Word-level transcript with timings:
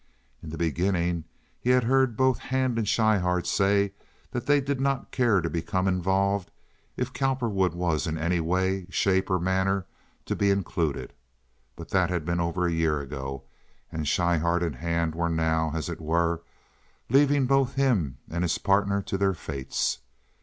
In 0.41 0.49
the 0.49 0.57
beginning 0.57 1.25
he 1.59 1.69
had 1.69 1.83
heard 1.83 2.17
both 2.17 2.39
Hand 2.39 2.79
and 2.79 2.87
Schryhart 2.87 3.45
say 3.45 3.93
that 4.31 4.47
they 4.47 4.59
did 4.59 4.81
not 4.81 5.11
care 5.11 5.41
to 5.41 5.47
become 5.47 5.87
involved 5.87 6.49
if 6.97 7.13
Cowperwood 7.13 7.75
was 7.75 8.07
in 8.07 8.17
any 8.17 8.39
way, 8.39 8.87
shape, 8.89 9.29
or 9.29 9.37
manner 9.39 9.85
to 10.25 10.35
be 10.35 10.49
included, 10.49 11.13
but 11.75 11.89
that 11.89 12.09
had 12.09 12.25
been 12.25 12.39
over 12.39 12.65
a 12.65 12.71
year 12.73 12.99
ago, 12.99 13.43
and 13.91 14.07
Schryhart 14.07 14.63
and 14.63 14.77
Hand 14.77 15.13
were 15.13 15.29
now, 15.29 15.71
as 15.75 15.87
it 15.87 16.01
were, 16.01 16.41
leaving 17.11 17.45
both 17.45 17.75
him 17.75 18.17
and 18.27 18.43
his 18.43 18.57
partner 18.57 19.03
to 19.03 19.19
their 19.19 19.35
fates. 19.35 19.99